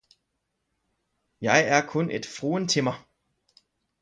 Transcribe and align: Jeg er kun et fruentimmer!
Jeg 1.41 1.67
er 1.67 1.87
kun 1.87 2.11
et 2.11 2.25
fruentimmer! 2.25 3.07